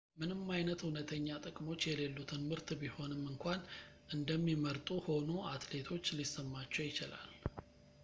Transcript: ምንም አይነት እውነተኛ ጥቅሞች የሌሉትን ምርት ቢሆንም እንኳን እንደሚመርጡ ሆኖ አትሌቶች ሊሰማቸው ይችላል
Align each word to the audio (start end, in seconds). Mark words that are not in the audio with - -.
ምንም 0.19 0.39
አይነት 0.53 0.79
እውነተኛ 0.85 1.27
ጥቅሞች 1.45 1.83
የሌሉትን 1.89 2.47
ምርት 2.51 2.71
ቢሆንም 2.83 3.21
እንኳን 3.33 3.61
እንደሚመርጡ 4.17 4.89
ሆኖ 5.09 5.29
አትሌቶች 5.53 6.15
ሊሰማቸው 6.19 6.85
ይችላል 6.91 7.31